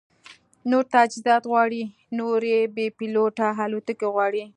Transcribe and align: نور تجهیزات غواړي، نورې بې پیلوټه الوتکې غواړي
نور 0.69 0.83
تجهیزات 0.93 1.43
غواړي، 1.51 1.83
نورې 2.17 2.55
بې 2.75 2.85
پیلوټه 2.97 3.47
الوتکې 3.63 4.07
غواړي 4.13 4.43